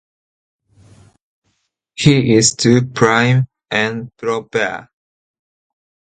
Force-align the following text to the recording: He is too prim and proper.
He 1.93 2.33
is 2.33 2.55
too 2.55 2.87
prim 2.87 3.45
and 3.69 4.09
proper. 4.17 4.89